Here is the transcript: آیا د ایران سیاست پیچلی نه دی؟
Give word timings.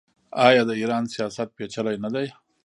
آیا 0.47 0.61
د 0.69 0.71
ایران 0.81 1.03
سیاست 1.15 1.47
پیچلی 1.57 1.95
نه 2.03 2.09
دی؟ 2.13 2.27